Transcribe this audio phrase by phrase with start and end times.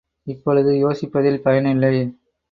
[0.27, 1.93] இப்பொழுது யோசிப்பதில் பயனில்லை.